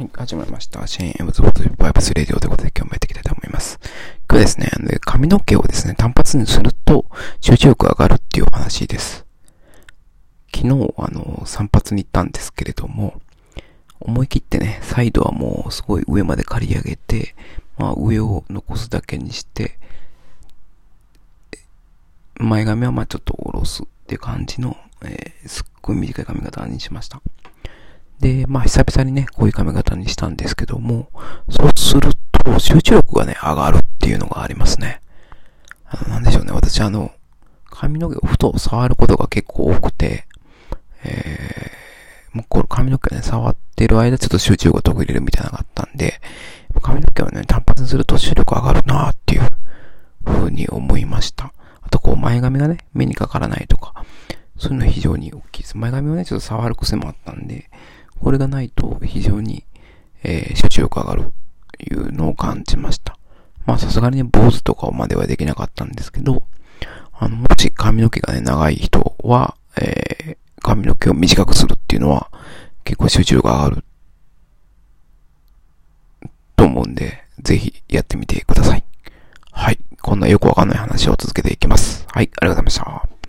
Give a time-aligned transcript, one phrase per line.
[0.00, 0.86] はい、始まりました。
[0.86, 3.78] シェーン・エムズ・ボトル・バイブス・レディオということで今日もやっていきたいと思います。
[4.30, 4.70] 今日ですね、
[5.02, 7.04] 髪の毛をですね、単発にすると
[7.42, 9.26] 集中力が上がるっていうお話です。
[10.56, 13.20] 昨日、あの、散髪に行ったんですけれども、
[14.00, 17.34] 思い切ってね、サイドはもうすごい上まで刈り上げて、
[17.76, 19.78] まあ上を残すだけにして、
[22.36, 27.20] 前髪はまあちょっと下ろすっていう感じの、えー、すっごい短い髪型にしました。
[28.20, 31.08] で、まあ久々にね、こういう髪型にしたんですけども、
[31.48, 32.12] そうする
[32.44, 35.00] と集中力がね、上がるっていうのがありますね。
[35.86, 37.12] あの、なんでしょうね、私あの、
[37.64, 40.26] 髪の毛をふと触ることが結構多くて、
[41.02, 46.20] えー、もうこの髪の毛ね、触ってる間ちょっと集中力が途切れるみたいなのがあったんで、
[46.82, 49.42] 髪の毛をね、単発にすると集中力上がるなーっていう
[50.24, 51.52] 風に思いました。
[51.80, 54.04] あとこう前髪がね、目にかからないとか、
[54.58, 55.78] そういうの非常に大きいです。
[55.78, 57.70] 前髪をね、ちょっと触る癖もあったんで、
[58.20, 59.64] これがないと非常に、
[60.22, 61.32] えー、集中力上がる
[61.78, 63.18] というのを感じました。
[63.66, 66.44] まあさすがにね、坊主とかまではできなかったんですけど、
[67.12, 72.30] あの、もし髪の毛がね、長い人は、えー、髪の毛を短くするっていうのは、
[72.84, 73.84] 結構集中力上がる
[76.56, 78.84] と思うんで、ぜひやってみてください。
[79.52, 79.78] はい。
[80.02, 82.06] こんなよくわかんない話を続けていきます。
[82.10, 82.30] はい。
[82.40, 83.19] ありがとうございました。